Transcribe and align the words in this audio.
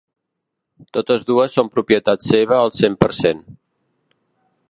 Totes 0.97 1.25
dues 1.27 1.53
són 1.59 1.69
propietat 1.75 2.27
seva 2.29 2.57
al 2.61 2.73
cent 2.79 2.97
per 3.05 3.13
cent. 3.19 3.45